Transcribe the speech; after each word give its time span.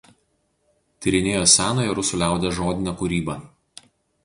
Tyrinėjo 1.05 1.43
senąją 1.51 1.95
rusų 2.01 2.21
liaudies 2.23 2.59
žodinę 2.63 2.97
kūrybą. 3.05 3.39